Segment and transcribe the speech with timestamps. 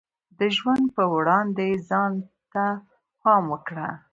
[0.39, 2.13] د ژوند په وړاندې ځان
[2.53, 2.65] ته
[3.21, 3.87] پام وکړه.